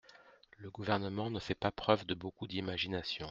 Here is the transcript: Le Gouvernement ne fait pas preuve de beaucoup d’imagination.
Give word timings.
Le 0.57 0.71
Gouvernement 0.71 1.29
ne 1.29 1.37
fait 1.39 1.53
pas 1.53 1.69
preuve 1.71 2.07
de 2.07 2.15
beaucoup 2.15 2.47
d’imagination. 2.47 3.19